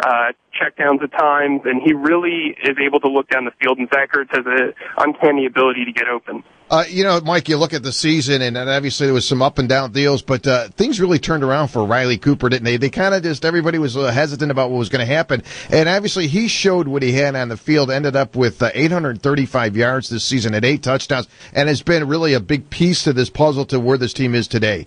uh, 0.00 0.32
checkdowns 0.58 1.02
at 1.02 1.12
times, 1.12 1.62
and 1.64 1.82
he 1.82 1.92
really 1.92 2.56
is 2.62 2.76
able 2.84 3.00
to 3.00 3.08
look 3.08 3.28
down 3.28 3.44
the 3.44 3.52
field. 3.60 3.78
And 3.78 3.88
Zach 3.92 4.10
has 4.12 4.44
an 4.46 4.72
uncanny 4.98 5.46
ability 5.46 5.84
to 5.84 5.92
get 5.92 6.08
open. 6.08 6.42
Uh, 6.70 6.84
you 6.86 7.02
know, 7.02 7.18
Mike, 7.22 7.48
you 7.48 7.56
look 7.56 7.72
at 7.72 7.82
the 7.82 7.92
season, 7.92 8.42
and, 8.42 8.56
and 8.56 8.68
obviously 8.68 9.06
there 9.06 9.14
was 9.14 9.26
some 9.26 9.40
up 9.40 9.58
and 9.58 9.70
down 9.70 9.90
deals, 9.90 10.20
but 10.20 10.46
uh, 10.46 10.68
things 10.68 11.00
really 11.00 11.18
turned 11.18 11.42
around 11.42 11.68
for 11.68 11.82
Riley 11.86 12.18
Cooper, 12.18 12.50
didn't 12.50 12.64
they? 12.64 12.76
They 12.76 12.90
kind 12.90 13.14
of 13.14 13.22
just 13.22 13.46
everybody 13.46 13.78
was 13.78 13.96
uh, 13.96 14.10
hesitant 14.10 14.50
about 14.50 14.70
what 14.70 14.78
was 14.78 14.90
going 14.90 15.06
to 15.06 15.10
happen, 15.10 15.42
and 15.70 15.88
obviously 15.88 16.28
he 16.28 16.46
showed 16.46 16.86
what 16.86 17.02
he 17.02 17.12
had 17.12 17.34
on 17.36 17.48
the 17.48 17.56
field. 17.56 17.90
Ended 17.90 18.16
up 18.16 18.36
with 18.36 18.62
uh, 18.62 18.70
835 18.74 19.76
yards 19.76 20.10
this 20.10 20.24
season 20.24 20.54
at 20.54 20.64
eight 20.64 20.82
touchdowns, 20.82 21.26
and 21.54 21.70
has 21.70 21.82
been 21.82 22.06
really 22.06 22.34
a 22.34 22.40
big 22.40 22.68
piece 22.68 23.02
to 23.04 23.14
this 23.14 23.30
puzzle 23.30 23.64
to 23.66 23.80
where 23.80 23.96
this 23.96 24.12
team 24.12 24.34
is 24.34 24.46
today. 24.46 24.86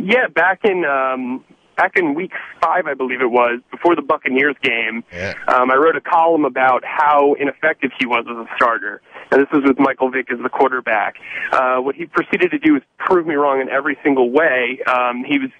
Yeah, 0.00 0.28
back 0.28 0.60
in 0.64 0.84
um, 0.84 1.44
back 1.76 1.92
in 1.96 2.14
week 2.14 2.32
five, 2.62 2.86
I 2.86 2.94
believe 2.94 3.20
it 3.20 3.30
was, 3.30 3.60
before 3.70 3.96
the 3.96 4.02
Buccaneers 4.02 4.54
game, 4.62 5.02
Yeah. 5.12 5.34
um, 5.48 5.70
I 5.70 5.76
wrote 5.76 5.96
a 5.96 6.00
column 6.00 6.44
about 6.44 6.84
how 6.84 7.34
ineffective 7.34 7.90
he 7.98 8.06
was 8.06 8.24
as 8.30 8.36
a 8.36 8.46
starter. 8.56 9.00
And 9.30 9.40
this 9.40 9.48
was 9.52 9.62
with 9.64 9.78
Michael 9.78 10.10
Vick 10.10 10.30
as 10.32 10.38
the 10.42 10.48
quarterback. 10.48 11.16
Uh, 11.52 11.76
what 11.78 11.94
he 11.94 12.06
proceeded 12.06 12.50
to 12.52 12.58
do 12.58 12.76
is 12.76 12.82
prove 12.98 13.26
me 13.26 13.34
wrong 13.34 13.60
in 13.60 13.68
every 13.68 13.98
single 14.02 14.30
way. 14.30 14.80
Um, 14.86 15.24
he 15.24 15.38
was 15.38 15.50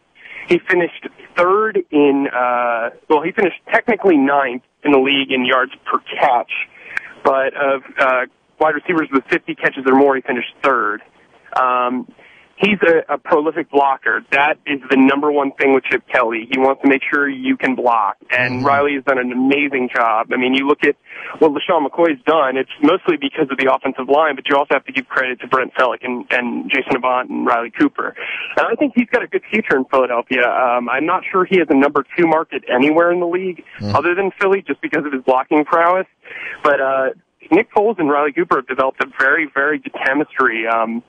he 0.49 0.59
finished 0.71 1.07
third 1.37 1.79
in 1.91 2.29
uh, 2.35 2.91
well, 3.11 3.23
he 3.23 3.33
finished 3.33 3.59
technically 3.73 4.17
ninth 4.17 4.63
in 4.85 4.93
the 4.93 4.99
league 5.01 5.31
in 5.33 5.45
yards 5.45 5.73
per 5.85 5.99
catch, 6.21 6.53
but 7.25 7.55
of 7.55 7.83
uh, 7.99 8.21
wide 8.61 8.75
receivers 8.75 9.09
with 9.13 9.25
50 9.31 9.55
catches 9.57 9.85
or 9.87 9.95
more, 9.97 10.15
he 10.17 10.23
finished 10.23 10.55
third. 10.63 11.03
Um, 11.61 12.07
he's 12.61 12.79
a, 12.83 13.15
a 13.15 13.19
prolific 13.19 13.71
blocker. 13.71 14.25
That 14.33 14.59
is 14.67 14.81
the 14.91 14.97
number 14.97 15.31
one 15.31 15.53
thing 15.53 15.75
with 15.75 15.85
Chip 15.85 16.03
Kelly. 16.09 16.49
He 16.51 16.59
wants 16.59 16.83
to 16.83 16.89
make 16.89 17.03
sure 17.09 17.29
you 17.29 17.57
can 17.57 17.75
block, 17.75 18.17
and 18.31 18.65
Riley 18.65 18.95
has 18.95 19.05
done 19.05 19.19
an 19.19 19.33
amazing 19.33 19.91
job. 19.95 20.29
I 20.33 20.37
mean, 20.37 20.55
you 20.55 20.67
look 20.67 20.85
at 20.85 20.97
what 21.39 21.53
LeSean 21.53 21.87
McCoy's 21.87 22.23
done. 22.25 22.57
It's 22.57 22.71
mostly 22.83 23.17
because 23.17 23.49
of 23.51 23.59
the 23.59 23.73
offensive 23.73 24.09
line, 24.09 24.35
but 24.35 24.49
you 24.49 24.57
also 24.57 24.75
have 24.75 24.85
to 24.87 24.93
give 24.93 25.09
credit 25.09 25.41
to 25.41 25.47
Brent 25.47 25.75
Celek 25.75 26.05
and, 26.05 26.27
and 26.31 26.71
Jason 26.71 26.97
Avant 26.97 27.31
and 27.31 27.47
Riley 27.47 27.71
Cooper. 27.71 28.15
And 28.57 28.67
I 28.67 28.75
think 28.75 28.93
he's 28.97 29.09
got 29.09 29.23
a 29.23 29.27
good 29.27 29.43
future 29.51 29.77
in 29.77 29.85
Philadelphia. 29.87 30.49
Um, 30.49 30.89
I'm 30.89 31.07
not 31.07 31.23
sure 31.31 31.45
he 31.45 31.59
has 31.59 31.69
a 31.71 31.77
number 31.77 32.05
two 32.17 32.27
market 32.27 32.65
anywhere 32.69 33.13
in 33.13 33.21
the 33.21 33.27
league 33.27 33.65
other 33.81 34.15
than 34.15 34.31
Philly, 34.41 34.63
just 34.67 34.81
because 34.81 35.05
of 35.07 35.13
his 35.13 35.23
blocking 35.23 35.65
prowess. 35.65 36.07
But 36.63 36.81
uh, 36.81 37.09
Nick 37.51 37.71
Foles 37.73 37.99
and 37.99 38.11
Riley 38.11 38.33
Cooper 38.33 38.57
have 38.57 38.67
developed 38.67 39.03
a 39.03 39.07
very, 39.19 39.49
very 39.53 39.79
good 39.79 39.95
chemistry. 40.05 40.67
Um, 40.67 41.03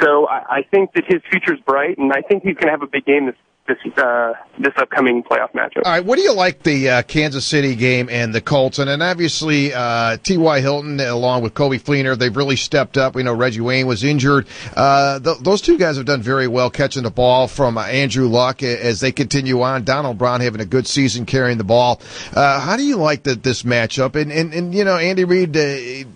so 0.00 0.26
I, 0.26 0.58
I 0.58 0.62
think 0.62 0.92
that 0.94 1.04
his 1.06 1.20
future's 1.30 1.60
bright, 1.60 1.98
and 1.98 2.12
I 2.12 2.22
think 2.22 2.42
he's 2.42 2.54
going 2.54 2.66
to 2.66 2.70
have 2.70 2.82
a 2.82 2.86
big 2.86 3.04
game 3.04 3.26
this 3.26 3.34
this 3.68 3.98
uh, 3.98 4.32
this 4.58 4.72
upcoming 4.78 5.22
playoff 5.22 5.52
matchup. 5.52 5.82
All 5.84 5.92
right, 5.92 6.04
what 6.04 6.16
do 6.16 6.22
you 6.22 6.32
like 6.32 6.62
the 6.62 6.88
uh, 6.88 7.02
Kansas 7.02 7.44
City 7.44 7.76
game 7.76 8.08
and 8.10 8.34
the 8.34 8.40
Colts? 8.40 8.78
And 8.78 9.02
obviously 9.02 9.72
uh, 9.72 10.16
T.Y. 10.16 10.60
Hilton 10.60 10.98
along 11.00 11.42
with 11.42 11.54
Coby 11.54 11.80
Fleener, 11.80 12.18
they've 12.18 12.34
really 12.34 12.56
stepped 12.56 12.96
up. 12.96 13.14
We 13.14 13.22
know 13.22 13.34
Reggie 13.34 13.60
Wayne 13.60 13.86
was 13.86 14.02
injured. 14.02 14.46
Uh, 14.74 15.20
th- 15.20 15.38
those 15.38 15.60
two 15.60 15.78
guys 15.78 15.96
have 15.96 16.06
done 16.06 16.22
very 16.22 16.48
well 16.48 16.70
catching 16.70 17.02
the 17.02 17.10
ball 17.10 17.46
from 17.46 17.78
uh, 17.78 17.82
Andrew 17.82 18.26
Luck 18.26 18.62
as 18.62 19.00
they 19.00 19.12
continue 19.12 19.60
on. 19.62 19.84
Donald 19.84 20.18
Brown 20.18 20.40
having 20.40 20.60
a 20.60 20.66
good 20.66 20.86
season 20.86 21.26
carrying 21.26 21.58
the 21.58 21.64
ball. 21.64 22.00
Uh, 22.34 22.58
how 22.60 22.76
do 22.76 22.82
you 22.82 22.96
like 22.96 23.22
the, 23.22 23.34
this 23.34 23.62
matchup? 23.62 24.16
And, 24.16 24.32
and, 24.32 24.52
and 24.54 24.74
you 24.74 24.84
know 24.84 24.96
Andy 24.96 25.24
Reid, 25.24 25.56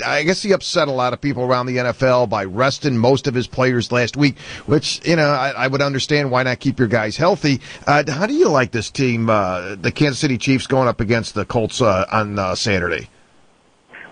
I 0.03 0.23
guess 0.23 0.43
he 0.43 0.53
upset 0.53 0.89
a 0.89 0.93
lot 0.93 1.13
of 1.13 1.21
people 1.21 1.45
around 1.45 1.67
the 1.67 1.77
NFL 1.77 2.31
by 2.31 2.45
resting 2.45 2.97
most 2.97 3.27
of 3.27 3.35
his 3.35 3.47
players 3.47 3.93
last 3.93 4.17
week, 4.17 4.39
which 4.67 5.07
you 5.07 5.17
know 5.17 5.29
I, 5.29 5.51
I 5.51 5.67
would 5.67 5.83
understand 5.83 6.31
why 6.31 6.43
not 6.45 6.59
keep 6.59 6.79
your 6.79 6.89
guys 6.89 7.17
healthy. 7.17 7.42
Uh, 7.45 8.05
how 8.09 8.27
do 8.27 8.35
you 8.35 8.49
like 8.49 8.71
this 8.71 8.91
team, 8.91 9.29
uh, 9.29 9.75
the 9.75 9.93
Kansas 9.93 10.19
City 10.19 10.39
Chiefs, 10.39 10.67
going 10.67 10.89
up 10.89 11.01
against 11.01 11.35
the 11.35 11.45
Colts 11.45 11.81
uh, 11.81 12.07
on 12.11 12.39
uh, 12.39 12.55
Saturday? 12.55 13.09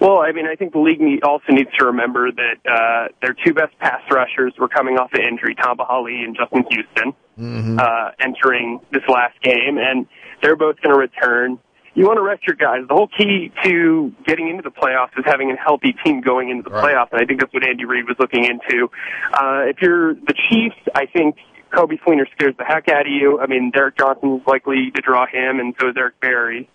Well, 0.00 0.20
I 0.20 0.32
mean, 0.32 0.46
I 0.46 0.56
think 0.56 0.72
the 0.72 0.78
league 0.78 1.00
also 1.22 1.52
needs 1.52 1.70
to 1.78 1.84
remember 1.86 2.32
that 2.32 2.56
uh, 2.66 3.08
their 3.20 3.36
two 3.44 3.52
best 3.52 3.78
pass 3.78 4.00
rushers 4.10 4.54
were 4.58 4.68
coming 4.68 4.96
off 4.96 5.12
of 5.12 5.20
injury, 5.20 5.54
Tamba 5.54 5.84
Hali 5.84 6.24
and 6.24 6.34
Justin 6.34 6.64
Houston, 6.70 7.12
mm-hmm. 7.38 7.78
uh, 7.78 8.10
entering 8.18 8.80
this 8.92 9.02
last 9.08 9.40
game, 9.42 9.76
and 9.76 10.06
they're 10.42 10.56
both 10.56 10.80
going 10.80 10.94
to 10.94 10.98
return. 10.98 11.58
You 11.94 12.06
want 12.06 12.16
to 12.16 12.22
rest 12.22 12.46
your 12.46 12.56
guys. 12.56 12.88
The 12.88 12.94
whole 12.94 13.08
key 13.08 13.52
to 13.64 14.14
getting 14.24 14.48
into 14.48 14.62
the 14.62 14.70
playoffs 14.70 15.18
is 15.18 15.24
having 15.26 15.50
a 15.50 15.56
healthy 15.56 15.94
team 16.02 16.22
going 16.22 16.48
into 16.48 16.62
the 16.62 16.70
right. 16.70 16.94
playoffs, 16.94 17.12
and 17.12 17.20
I 17.20 17.26
think 17.26 17.40
that's 17.40 17.52
what 17.52 17.68
Andy 17.68 17.84
Reid 17.84 18.06
was 18.08 18.16
looking 18.18 18.46
into. 18.46 18.88
Uh, 19.34 19.68
if 19.68 19.82
you're 19.82 20.14
the 20.14 20.34
Chiefs, 20.48 20.76
I 20.94 21.06
think 21.06 21.36
Coby 21.72 22.00
Fleener 22.00 22.30
scares 22.32 22.54
the 22.58 22.64
heck 22.64 22.88
out 22.88 23.06
of 23.06 23.12
you. 23.12 23.40
I 23.40 23.46
mean, 23.46 23.70
Derrick 23.70 23.96
Johnson's 23.96 24.42
likely 24.46 24.90
to 24.94 25.00
draw 25.02 25.26
him, 25.26 25.60
and 25.60 25.74
so 25.80 25.88
is 25.88 25.94
Eric 25.96 26.20
Berry. 26.20 26.68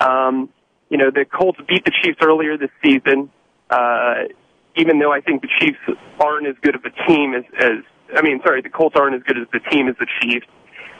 Um, 0.00 0.50
you 0.88 0.98
know, 0.98 1.10
the 1.10 1.24
Colts 1.24 1.58
beat 1.68 1.84
the 1.84 1.92
Chiefs 2.02 2.18
earlier 2.22 2.56
this 2.56 2.70
season. 2.82 3.30
Uh, 3.68 4.24
even 4.76 4.98
though 4.98 5.12
I 5.12 5.20
think 5.20 5.42
the 5.42 5.48
Chiefs 5.60 5.78
aren't 6.20 6.46
as 6.46 6.54
good 6.62 6.74
of 6.74 6.82
a 6.84 6.90
team 7.08 7.34
as, 7.34 7.44
as 7.58 7.82
I 8.16 8.22
mean, 8.22 8.40
sorry, 8.44 8.62
the 8.62 8.70
Colts 8.70 8.94
aren't 8.98 9.16
as 9.16 9.22
good 9.22 9.38
as 9.38 9.48
the 9.52 9.60
team 9.70 9.88
as 9.88 9.96
the 9.98 10.06
Chiefs. 10.20 10.46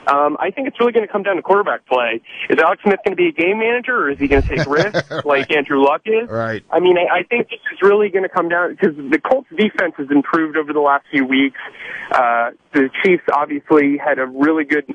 Um, 0.07 0.37
I 0.39 0.51
think 0.51 0.67
it's 0.67 0.79
really 0.79 0.93
going 0.93 1.05
to 1.05 1.11
come 1.11 1.23
down 1.23 1.35
to 1.35 1.41
quarterback 1.41 1.85
play. 1.85 2.21
Is 2.49 2.57
Alex 2.59 2.81
Smith 2.83 2.99
going 3.03 3.15
to 3.15 3.21
be 3.21 3.27
a 3.27 3.31
game 3.31 3.59
manager, 3.59 3.95
or 3.95 4.09
is 4.09 4.19
he 4.19 4.27
going 4.27 4.41
to 4.41 4.47
take 4.47 4.65
risks 4.67 5.11
like 5.25 5.51
Andrew 5.51 5.83
Luck 5.83 6.01
is? 6.05 6.29
Right. 6.29 6.63
I 6.71 6.79
mean, 6.79 6.97
I, 6.97 7.19
I 7.19 7.23
think 7.23 7.49
this 7.49 7.59
is 7.73 7.81
really 7.81 8.09
going 8.09 8.23
to 8.23 8.29
come 8.29 8.49
down 8.49 8.75
because 8.75 8.95
the 8.95 9.19
Colts' 9.19 9.49
defense 9.49 9.93
has 9.97 10.07
improved 10.09 10.57
over 10.57 10.71
the 10.71 10.79
last 10.79 11.05
few 11.11 11.25
weeks. 11.25 11.59
Uh, 12.11 12.51
the 12.73 12.89
Chiefs 13.03 13.23
obviously 13.33 13.97
had 13.97 14.19
a 14.19 14.25
really 14.25 14.63
good 14.63 14.85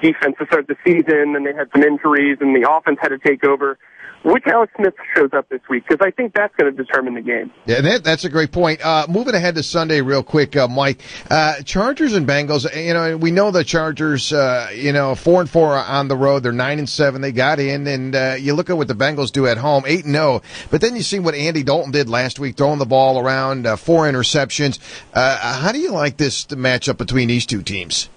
defense 0.00 0.36
to 0.38 0.46
start 0.46 0.66
the 0.68 0.76
season, 0.84 1.34
and 1.36 1.46
they 1.46 1.54
had 1.54 1.68
some 1.72 1.82
injuries, 1.82 2.38
and 2.40 2.54
the 2.54 2.68
offense 2.70 2.98
had 3.00 3.08
to 3.08 3.18
take 3.18 3.44
over 3.44 3.78
which 4.24 4.44
Alex 4.46 4.72
Smith 4.76 4.94
shows 5.14 5.30
up 5.32 5.48
this 5.48 5.60
week 5.68 5.84
because 5.88 6.04
I 6.04 6.10
think 6.10 6.34
that's 6.34 6.54
going 6.56 6.74
to 6.74 6.84
determine 6.84 7.14
the 7.14 7.20
game. 7.20 7.50
Yeah, 7.66 7.80
that, 7.80 8.04
that's 8.04 8.24
a 8.24 8.30
great 8.30 8.52
point. 8.52 8.84
Uh, 8.84 9.06
moving 9.08 9.34
ahead 9.34 9.54
to 9.56 9.62
Sunday, 9.62 10.00
real 10.00 10.22
quick, 10.22 10.56
uh, 10.56 10.68
Mike. 10.68 11.00
Uh, 11.30 11.62
Chargers 11.62 12.14
and 12.14 12.26
Bengals. 12.26 12.72
You 12.74 12.94
know, 12.94 13.16
we 13.16 13.30
know 13.30 13.50
the 13.50 13.64
Chargers. 13.64 14.32
Uh, 14.32 14.70
you 14.74 14.92
know, 14.92 15.14
four 15.14 15.40
and 15.40 15.50
four 15.50 15.74
on 15.74 16.08
the 16.08 16.16
road. 16.16 16.42
They're 16.42 16.52
nine 16.52 16.78
and 16.78 16.88
seven. 16.88 17.20
They 17.20 17.32
got 17.32 17.58
in, 17.58 17.86
and 17.86 18.14
uh, 18.14 18.36
you 18.38 18.54
look 18.54 18.70
at 18.70 18.76
what 18.76 18.88
the 18.88 18.94
Bengals 18.94 19.32
do 19.32 19.46
at 19.46 19.58
home, 19.58 19.84
eight 19.86 20.04
and 20.04 20.14
zero. 20.14 20.22
Oh. 20.22 20.42
But 20.70 20.80
then 20.80 20.94
you 20.94 21.02
see 21.02 21.18
what 21.18 21.34
Andy 21.34 21.62
Dalton 21.62 21.90
did 21.90 22.08
last 22.08 22.38
week, 22.38 22.56
throwing 22.56 22.78
the 22.78 22.86
ball 22.86 23.18
around, 23.18 23.66
uh, 23.66 23.76
four 23.76 24.04
interceptions. 24.04 24.78
how 25.14 25.72
do 25.72 25.78
you 25.78 25.90
like 25.90 26.16
this 26.16 26.46
matchup 26.46 26.96
between 26.96 27.28
these 27.28 27.46
two 27.46 27.62
teams? 27.62 28.08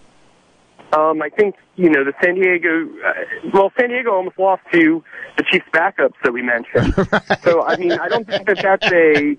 Um, 0.93 1.21
I 1.21 1.29
think 1.29 1.55
you 1.75 1.89
know 1.89 2.03
the 2.03 2.13
San 2.23 2.35
Diego. 2.35 2.87
Uh, 3.05 3.49
well, 3.53 3.71
San 3.79 3.89
Diego 3.89 4.11
almost 4.11 4.37
lost 4.37 4.61
to 4.73 5.03
the 5.37 5.43
Chiefs' 5.43 5.65
backups 5.73 6.13
that 6.23 6.31
we 6.31 6.41
mentioned. 6.41 6.93
right. 7.11 7.43
So 7.43 7.63
I 7.63 7.77
mean, 7.77 7.93
I 7.93 8.07
don't 8.07 8.27
think 8.27 8.47
that 8.47 8.59
that's 8.61 8.91
a. 8.91 9.37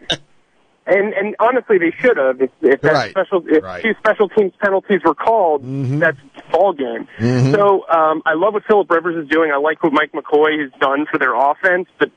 And 0.88 1.14
and 1.14 1.34
honestly, 1.40 1.78
they 1.78 1.92
should 2.00 2.16
have. 2.16 2.40
If, 2.40 2.50
if 2.62 2.80
that 2.82 2.92
right. 2.92 3.10
special, 3.10 3.42
if 3.48 3.64
right. 3.64 3.82
two 3.82 3.94
special 3.98 4.28
teams 4.28 4.52
penalties 4.62 5.00
were 5.04 5.16
called, 5.16 5.64
mm-hmm. 5.64 5.98
that's 5.98 6.18
ball 6.52 6.74
game. 6.74 7.08
Mm-hmm. 7.18 7.54
So 7.54 7.88
um, 7.88 8.22
I 8.24 8.34
love 8.34 8.54
what 8.54 8.62
Philip 8.68 8.88
Rivers 8.88 9.24
is 9.24 9.28
doing. 9.28 9.50
I 9.50 9.58
like 9.58 9.82
what 9.82 9.92
Mike 9.92 10.12
McCoy 10.12 10.62
has 10.62 10.70
done 10.80 11.06
for 11.10 11.18
their 11.18 11.34
offense. 11.34 11.88
But 11.98 12.12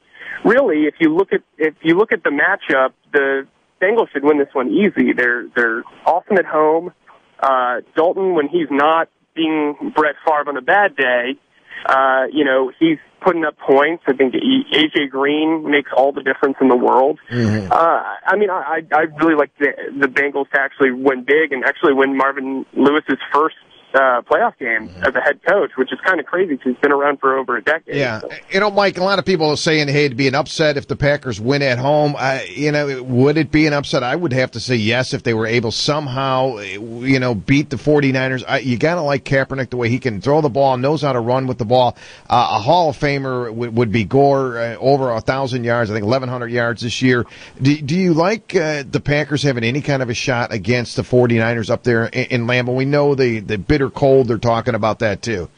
really, 0.46 0.84
if 0.84 0.96
you 1.00 1.16
look 1.16 1.34
at 1.34 1.42
if 1.58 1.74
you 1.82 1.98
look 1.98 2.12
at 2.12 2.24
the 2.24 2.30
matchup, 2.30 2.94
the 3.12 3.48
Bengals 3.82 4.12
should 4.12 4.24
win 4.24 4.38
this 4.38 4.54
one 4.54 4.70
easy. 4.70 5.14
They're 5.14 5.48
they're 5.56 5.84
awesome 6.06 6.38
at 6.38 6.46
home. 6.46 6.94
Uh, 7.40 7.82
Dalton, 7.96 8.36
when 8.36 8.50
he's 8.50 8.68
not 8.70 9.10
being 9.39 9.93
Brett 9.96 10.15
Favre 10.25 10.50
on 10.50 10.58
a 10.58 10.62
bad 10.62 10.96
day, 10.96 11.39
uh, 11.86 12.25
you 12.31 12.43
know, 12.43 12.72
he's 12.77 12.98
putting 13.22 13.46
up 13.46 13.58
points. 13.58 14.03
I 14.08 14.13
think 14.13 14.34
AJ 14.34 15.10
Green 15.10 15.69
makes 15.69 15.91
all 15.96 16.12
the 16.12 16.24
difference 16.24 16.58
in 16.62 16.67
the 16.67 16.75
world. 16.75 17.19
Mm-hmm. 17.31 17.72
Uh, 17.72 17.75
I 17.75 18.36
mean, 18.36 18.50
I, 18.50 18.81
I 18.91 19.01
really 19.22 19.36
like 19.36 19.51
the, 19.60 19.72
the 19.98 20.08
Bengals 20.08 20.50
to 20.51 20.60
actually 20.60 20.91
win 20.91 21.24
big 21.24 21.51
and 21.51 21.63
actually 21.63 21.93
win 21.93 22.17
Marvin 22.17 22.65
Lewis's 22.74 23.19
first 23.34 23.55
uh, 23.93 24.22
playoff 24.22 24.58
game 24.58 24.89
mm-hmm. 24.89 25.03
as 25.03 25.15
a 25.15 25.22
head 25.22 25.39
coach, 25.43 25.72
which 25.75 25.91
is 25.91 26.00
kind 26.05 26.19
of 26.19 26.25
crazy 26.25 26.55
because 26.55 26.74
he's 26.74 26.81
been 26.81 26.91
around 26.91 27.19
for 27.19 27.38
over 27.38 27.58
a 27.58 27.63
decade. 27.63 27.96
Yeah, 27.96 28.22
so. 28.22 28.29
you 28.51 28.60
know, 28.60 28.72
Mike, 28.72 28.98
a 28.98 29.03
lot 29.03 29.19
of 29.19 29.25
people 29.25 29.50
are 29.50 29.58
saying, 29.58 29.88
"Hey, 29.88 30.05
it'd 30.05 30.17
be 30.17 30.27
an 30.27 30.36
upset 30.36 30.77
if 30.77 30.88
the 30.88 30.96
Packers 30.96 31.39
win 31.39 31.62
at 31.62 31.77
home." 31.77 32.15
I, 32.17 32.43
you 32.46 32.72
know, 32.72 33.03
would 33.03 33.38
it 33.38 33.51
be 33.51 33.67
an 33.67 33.74
upset? 33.74 34.03
I 34.03 34.15
would 34.15 34.34
have 34.34 34.51
to 34.51 34.60
say 34.60 34.75
yes 34.75 35.13
if 35.13 35.24
they 35.24 35.34
were 35.34 35.48
able 35.48 35.72
somehow, 35.72 36.58
you 36.60 37.19
know, 37.19 37.36
beat 37.36 37.69
the 37.69 37.77
49ers. 37.77 38.43
I, 38.48 38.60
you 38.60 38.77
gotta 38.77 39.01
like 39.01 39.25
Kaepernick 39.25 39.69
the 39.69 39.77
way 39.77 39.89
he 39.89 40.00
can 40.00 40.22
throw 40.22 40.41
the 40.41 40.50
ball, 40.50 40.77
knows 40.77 41.01
how 41.01 41.13
to 41.13 41.19
run 41.19 41.48
with 41.48 41.58
the 41.58 41.65
ball. 41.65 41.98
Uh, 42.29 42.50
a 42.51 42.60
Hall 42.60 42.89
of 42.89 42.98
Famer 42.98 43.53
would, 43.53 43.75
would 43.75 43.91
be 43.91 44.03
Gore, 44.03 44.58
uh, 44.58 44.75
over 44.75 45.12
a 45.12 45.22
thousand 45.22 45.63
yards, 45.63 45.89
I 45.89 45.93
think 45.93 46.05
1,100 46.05 46.48
yards 46.48 46.81
this 46.81 47.01
year. 47.01 47.25
Do, 47.62 47.75
do 47.81 47.96
you 47.96 48.13
like 48.13 48.55
uh, 48.55 48.84
the 48.89 49.00
Packers 49.00 49.43
having 49.43 49.63
any 49.63 49.81
kind 49.81 50.01
of 50.01 50.10
a 50.10 50.13
shot 50.13 50.53
against 50.53 50.96
the 50.96 51.01
49ers 51.01 51.69
up 51.69 51.84
there 51.84 52.05
in, 52.05 52.25
in 52.25 52.48
Lambeau? 52.48 52.75
We 52.75 52.86
know 52.86 53.15
the 53.15 53.39
the 53.39 53.58
bit 53.58 53.79
bitter 53.80 53.90
cold. 53.90 54.28
They're 54.28 54.38
talking 54.38 54.76
about 54.76 55.00
that 55.00 55.22
too. 55.22 55.50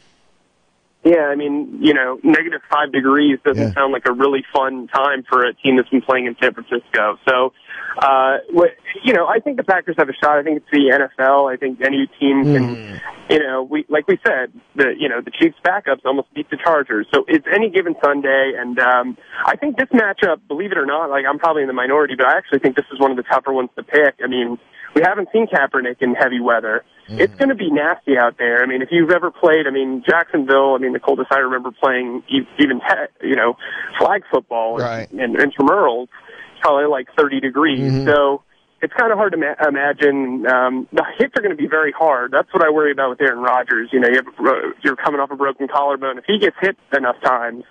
Yeah, 1.04 1.26
I 1.26 1.36
mean, 1.36 1.80
you 1.82 1.96
know, 1.96 2.20
negative 2.24 2.62
five 2.70 2.92
degrees 2.92 3.40
doesn't 3.44 3.70
yeah. 3.70 3.74
sound 3.74 3.92
like 3.92 4.04
a 4.08 4.14
really 4.14 4.46
fun 4.54 4.88
time 4.88 5.24
for 5.28 5.44
a 5.44 5.54
team 5.56 5.78
that's 5.78 5.90
been 5.90 6.04
playing 6.04 6.28
in 6.28 6.36
San 6.40 6.54
Francisco. 6.54 7.18
So, 7.28 7.54
uh, 7.98 8.38
you 9.04 9.14
know, 9.14 9.28
I 9.28 9.40
think 9.40 9.58
the 9.58 9.64
Packers 9.64 9.96
have 9.98 10.10
a 10.10 10.14
shot. 10.14 10.38
I 10.38 10.44
think 10.44 10.58
it's 10.58 10.72
the 10.72 11.10
NFL. 11.20 11.52
I 11.52 11.58
think 11.58 11.82
any 11.82 12.08
team 12.20 12.44
can, 12.44 12.76
mm. 12.76 13.02
you 13.30 13.40
know, 13.40 13.64
we 13.64 13.86
like 13.90 14.08
we 14.08 14.18
said, 14.26 14.52
the 14.76 14.94
you 14.98 15.10
know 15.10 15.22
the 15.22 15.32
Chiefs 15.32 15.58
backups 15.66 16.06
almost 16.06 16.34
beat 16.34 16.50
the 16.50 16.58
Chargers. 16.58 17.08
So 17.14 17.26
it's 17.28 17.46
any 17.54 17.70
given 17.70 17.96
Sunday, 18.04 18.54
and 18.58 18.80
um, 18.80 19.18
I 19.46 19.56
think 19.58 19.78
this 19.78 19.90
matchup, 19.90 20.40
believe 20.48 20.72
it 20.72 20.78
or 20.78 20.86
not, 20.86 21.10
like 21.10 21.26
I'm 21.28 21.40
probably 21.40 21.64
in 21.64 21.68
the 21.68 21.74
minority, 21.74 22.16
but 22.16 22.28
I 22.28 22.38
actually 22.38 22.60
think 22.60 22.76
this 22.76 22.86
is 22.94 23.00
one 23.00 23.12
of 23.12 23.18
the 23.18 23.24
tougher 23.24 23.52
ones 23.52 23.70
to 23.76 23.84
pick. 23.84 24.16
I 24.24 24.28
mean, 24.28 24.58
we 24.96 25.02
haven't 25.04 25.30
seen 25.32 25.48
Kaepernick 25.48 26.02
in 26.02 26.16
heavy 26.16 26.40
weather. 26.40 26.84
Mm. 27.10 27.20
It's 27.20 27.36
going 27.36 27.50
to 27.50 27.56
be 27.56 27.70
nasty 27.70 28.18
out 28.18 28.38
there. 28.38 28.64
I 28.64 28.66
mean, 28.66 28.82
if 28.82 28.90
you've 28.92 29.12
ever 29.12 29.32
played, 29.32 29.68
I 29.68 29.72
mean, 29.72 30.04
Jacksonville, 30.08 30.76
I 30.76 30.78
mean, 30.78 30.94
the 30.94 31.00
coldest 31.00 31.32
I 31.32 31.40
remember 31.40 31.72
playing 31.72 32.24
even, 32.58 32.82
you 33.22 33.36
know, 33.36 33.58
flag 33.98 34.24
football 34.32 34.78
right. 34.78 35.10
and, 35.12 35.36
and 35.36 35.38
intramurals, 35.38 36.08
probably 36.62 36.86
like 36.86 37.08
30 37.18 37.40
degrees. 37.40 37.92
Mm-hmm. 37.92 38.08
So 38.08 38.44
it's 38.82 38.94
kind 38.94 39.12
of 39.12 39.18
hard 39.18 39.34
to 39.34 39.38
ma- 39.38 39.68
imagine. 39.68 40.46
Um, 40.48 40.88
the 40.92 41.06
hits 41.18 41.34
are 41.38 41.42
going 41.42 41.56
to 41.56 41.62
be 41.62 41.68
very 41.68 41.92
hard. 41.92 42.32
That's 42.32 42.52
what 42.54 42.66
I 42.66 42.72
worry 42.72 42.92
about 42.92 43.12
with 43.12 43.22
Aaron 43.22 43.40
Rodgers. 43.40 43.90
You 43.94 44.00
know, 44.00 44.08
you 44.10 44.16
have, 44.16 44.74
you're 44.84 44.96
coming 44.96 45.22
off 45.22 45.30
a 45.30 45.36
broken 45.36 45.68
collarbone. 45.68 46.18
If 46.18 46.26
he 46.26 46.40
gets 46.40 46.56
hit 46.60 46.78
enough 46.96 47.18
times, 47.24 47.64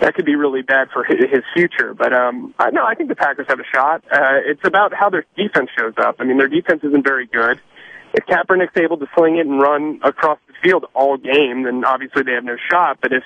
that 0.00 0.14
could 0.14 0.24
be 0.24 0.36
really 0.36 0.62
bad 0.62 0.88
for 0.92 1.02
his, 1.02 1.18
his 1.30 1.42
future. 1.52 1.94
But 1.94 2.12
um, 2.12 2.54
I, 2.58 2.70
no, 2.70 2.84
I 2.84 2.94
think 2.94 3.08
the 3.08 3.16
Packers 3.16 3.46
have 3.48 3.58
a 3.58 3.66
shot. 3.74 4.04
Uh, 4.10 4.38
it's 4.46 4.64
about 4.64 4.94
how 4.94 5.10
their 5.10 5.26
defense 5.36 5.70
shows 5.76 5.94
up. 5.98 6.16
I 6.20 6.24
mean, 6.24 6.38
their 6.38 6.48
defense 6.48 6.82
isn't 6.84 7.04
very 7.04 7.26
good. 7.26 7.60
If 8.14 8.24
Kaepernick's 8.26 8.76
able 8.76 8.98
to 8.98 9.06
sling 9.16 9.36
it 9.36 9.46
and 9.46 9.60
run 9.60 10.00
across 10.04 10.38
the 10.46 10.54
field 10.62 10.86
all 10.94 11.16
game, 11.16 11.64
then 11.64 11.84
obviously 11.84 12.22
they 12.22 12.32
have 12.32 12.44
no 12.44 12.56
shot. 12.70 12.98
But 13.02 13.12
if 13.12 13.24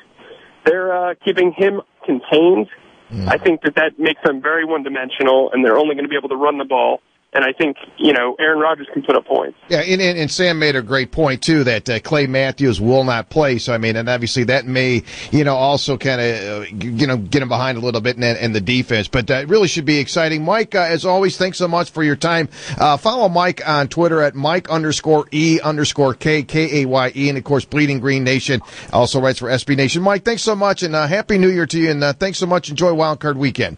they're 0.64 1.10
uh, 1.10 1.14
keeping 1.22 1.52
him 1.52 1.82
contained, 2.04 2.68
I 3.12 3.38
think 3.38 3.62
that 3.62 3.74
that 3.74 3.98
makes 3.98 4.20
them 4.24 4.40
very 4.40 4.64
one-dimensional, 4.64 5.50
and 5.52 5.64
they're 5.64 5.78
only 5.78 5.94
going 5.94 6.04
to 6.04 6.08
be 6.08 6.16
able 6.16 6.28
to 6.28 6.36
run 6.36 6.58
the 6.58 6.64
ball 6.64 7.00
and 7.32 7.44
I 7.44 7.52
think, 7.52 7.76
you 7.96 8.12
know, 8.12 8.34
Aaron 8.40 8.58
Rodgers 8.58 8.88
can 8.92 9.02
put 9.02 9.14
up 9.14 9.24
points. 9.24 9.56
Yeah, 9.68 9.82
and, 9.82 10.02
and, 10.02 10.18
and 10.18 10.30
Sam 10.30 10.58
made 10.58 10.74
a 10.74 10.82
great 10.82 11.12
point, 11.12 11.42
too, 11.42 11.62
that 11.62 11.88
uh, 11.88 12.00
Clay 12.00 12.26
Matthews 12.26 12.80
will 12.80 13.04
not 13.04 13.30
play. 13.30 13.58
So, 13.58 13.72
I 13.72 13.78
mean, 13.78 13.94
and 13.94 14.08
obviously 14.08 14.44
that 14.44 14.66
may, 14.66 15.04
you 15.30 15.44
know, 15.44 15.54
also 15.54 15.96
kind 15.96 16.20
of, 16.20 16.62
uh, 16.62 16.66
you 16.84 17.06
know, 17.06 17.16
get 17.16 17.40
him 17.40 17.48
behind 17.48 17.78
a 17.78 17.80
little 17.80 18.00
bit 18.00 18.16
in, 18.16 18.24
in 18.24 18.52
the 18.52 18.60
defense. 18.60 19.06
But 19.06 19.30
uh, 19.30 19.34
it 19.34 19.48
really 19.48 19.68
should 19.68 19.84
be 19.84 19.98
exciting. 19.98 20.44
Mike, 20.44 20.74
uh, 20.74 20.80
as 20.80 21.04
always, 21.04 21.36
thanks 21.36 21.58
so 21.58 21.68
much 21.68 21.90
for 21.90 22.02
your 22.02 22.16
time. 22.16 22.48
Uh, 22.76 22.96
follow 22.96 23.28
Mike 23.28 23.66
on 23.66 23.86
Twitter 23.86 24.22
at 24.22 24.34
Mike 24.34 24.68
underscore 24.68 25.26
E 25.30 25.60
underscore 25.62 26.14
K, 26.14 26.42
K 26.42 26.82
A 26.82 26.86
Y 26.86 27.12
E. 27.14 27.28
And, 27.28 27.38
of 27.38 27.44
course, 27.44 27.64
Bleeding 27.64 28.00
Green 28.00 28.24
Nation 28.24 28.60
also 28.92 29.20
writes 29.20 29.38
for 29.38 29.48
SB 29.48 29.76
Nation. 29.76 30.02
Mike, 30.02 30.24
thanks 30.24 30.42
so 30.42 30.56
much, 30.56 30.82
and 30.82 30.96
uh, 30.96 31.06
Happy 31.06 31.38
New 31.38 31.48
Year 31.48 31.66
to 31.66 31.78
you, 31.78 31.92
and 31.92 32.02
thanks 32.18 32.38
so 32.38 32.46
much. 32.46 32.70
Enjoy 32.70 32.92
Wild 32.92 33.20
Card 33.20 33.36
Weekend. 33.38 33.76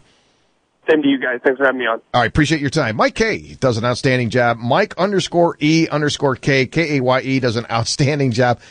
Same 0.93 1.03
to 1.03 1.09
you 1.09 1.19
guys. 1.19 1.41
Thanks 1.43 1.59
for 1.59 1.65
having 1.65 1.79
me 1.79 1.87
on. 1.87 2.01
All 2.13 2.21
right. 2.21 2.29
Appreciate 2.29 2.61
your 2.61 2.71
time. 2.71 2.97
Mike 2.97 3.15
Kaye 3.15 3.57
does 3.61 3.79
an 3.79 3.85
outstanding 3.85 4.29
job. 4.29 4.59
Mike 4.59 4.95
underscore 4.99 5.57
E 5.59 5.89
underscore 5.91 6.37
K, 6.37 6.67
K 6.67 6.99
A 6.99 7.01
Y 7.01 7.21
E 7.21 7.41
does 7.41 7.57
an 7.57 7.65
outstanding 7.71 8.31
job. 8.31 8.61